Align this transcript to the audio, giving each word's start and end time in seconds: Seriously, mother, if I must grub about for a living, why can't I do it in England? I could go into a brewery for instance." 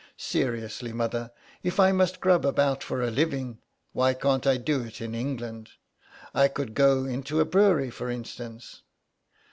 Seriously, 0.17 0.91
mother, 0.93 1.31
if 1.61 1.79
I 1.79 1.91
must 1.91 2.21
grub 2.21 2.43
about 2.43 2.81
for 2.81 3.03
a 3.03 3.11
living, 3.11 3.59
why 3.93 4.15
can't 4.15 4.47
I 4.47 4.57
do 4.57 4.81
it 4.81 4.99
in 4.99 5.13
England? 5.13 5.69
I 6.33 6.47
could 6.47 6.73
go 6.73 7.05
into 7.05 7.39
a 7.39 7.45
brewery 7.45 7.91
for 7.91 8.09
instance." 8.09 8.81